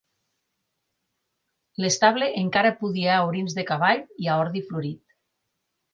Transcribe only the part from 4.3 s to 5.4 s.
a ordi florit